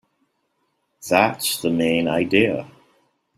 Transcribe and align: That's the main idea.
That's 1.07 1.61
the 1.61 1.69
main 1.69 2.07
idea. 2.07 2.67